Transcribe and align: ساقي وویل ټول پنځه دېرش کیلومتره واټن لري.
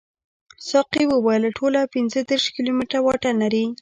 ساقي 0.69 1.03
وویل 1.07 1.43
ټول 1.57 1.73
پنځه 1.93 2.19
دېرش 2.29 2.45
کیلومتره 2.55 2.99
واټن 3.05 3.33
لري. 3.43 3.63